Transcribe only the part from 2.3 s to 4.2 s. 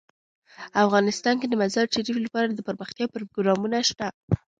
دپرمختیا پروګرامونه شته.